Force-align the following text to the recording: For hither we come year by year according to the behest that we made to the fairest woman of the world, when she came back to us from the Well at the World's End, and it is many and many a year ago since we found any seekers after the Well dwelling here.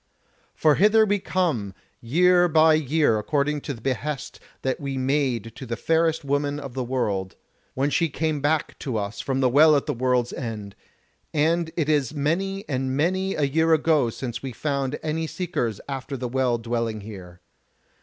For 0.55 0.73
hither 0.73 1.05
we 1.05 1.19
come 1.19 1.75
year 2.01 2.47
by 2.47 2.73
year 2.73 3.19
according 3.19 3.61
to 3.61 3.73
the 3.75 3.81
behest 3.81 4.39
that 4.63 4.79
we 4.79 4.97
made 4.97 5.55
to 5.57 5.67
the 5.67 5.75
fairest 5.77 6.25
woman 6.25 6.59
of 6.59 6.73
the 6.73 6.83
world, 6.83 7.35
when 7.75 7.91
she 7.91 8.09
came 8.09 8.41
back 8.41 8.79
to 8.79 8.97
us 8.97 9.21
from 9.21 9.41
the 9.41 9.47
Well 9.49 9.75
at 9.75 9.85
the 9.85 9.93
World's 9.93 10.33
End, 10.33 10.75
and 11.35 11.69
it 11.77 11.87
is 11.87 12.15
many 12.15 12.67
and 12.67 12.97
many 12.97 13.35
a 13.35 13.43
year 13.43 13.75
ago 13.75 14.09
since 14.09 14.41
we 14.41 14.53
found 14.53 14.97
any 15.03 15.27
seekers 15.27 15.79
after 15.87 16.17
the 16.17 16.27
Well 16.27 16.57
dwelling 16.57 17.01
here. 17.01 17.39